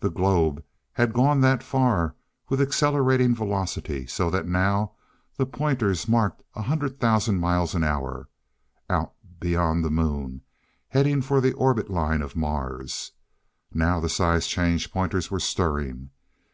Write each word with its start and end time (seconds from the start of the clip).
The 0.00 0.08
globe 0.08 0.64
had 0.94 1.12
gone 1.12 1.42
that 1.42 1.62
far 1.62 2.14
with 2.48 2.58
accelerating 2.58 3.34
velocity 3.34 4.06
so 4.06 4.30
that 4.30 4.48
now 4.48 4.92
the 5.36 5.44
pointers 5.44 6.08
marked 6.08 6.42
a 6.56 6.62
hundred 6.62 6.98
thousand 6.98 7.38
miles 7.40 7.74
an 7.74 7.84
hour 7.84 8.30
out 8.88 9.12
beyond 9.38 9.84
the 9.84 9.90
Moon, 9.90 10.40
heading 10.88 11.20
for 11.20 11.42
the 11.42 11.52
orbit 11.52 11.90
line 11.90 12.22
of 12.22 12.34
Mars. 12.34 13.12
Now 13.70 14.00
the 14.00 14.08
size 14.08 14.46
change 14.46 14.90
pointers 14.90 15.30
were 15.30 15.38
stirring. 15.38 16.08